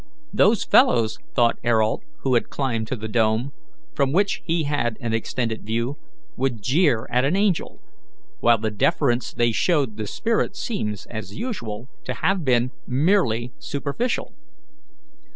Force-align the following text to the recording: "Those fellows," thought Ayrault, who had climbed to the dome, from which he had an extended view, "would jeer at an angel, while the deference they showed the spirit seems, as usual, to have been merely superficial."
"Those 0.33 0.63
fellows," 0.63 1.19
thought 1.35 1.59
Ayrault, 1.63 2.01
who 2.21 2.33
had 2.33 2.49
climbed 2.49 2.87
to 2.87 2.95
the 2.95 3.07
dome, 3.07 3.51
from 3.93 4.11
which 4.11 4.41
he 4.43 4.63
had 4.63 4.97
an 4.99 5.13
extended 5.13 5.63
view, 5.63 5.99
"would 6.35 6.63
jeer 6.63 7.05
at 7.11 7.23
an 7.23 7.35
angel, 7.35 7.79
while 8.39 8.57
the 8.57 8.71
deference 8.71 9.31
they 9.31 9.51
showed 9.51 9.97
the 9.97 10.07
spirit 10.07 10.55
seems, 10.55 11.05
as 11.11 11.35
usual, 11.35 11.87
to 12.05 12.15
have 12.15 12.43
been 12.43 12.71
merely 12.87 13.53
superficial." 13.59 14.33